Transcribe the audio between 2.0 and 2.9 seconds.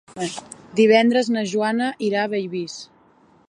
irà a Bellvís.